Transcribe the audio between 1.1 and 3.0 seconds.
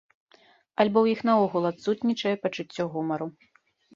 іх наогул адсутнічае пачуццё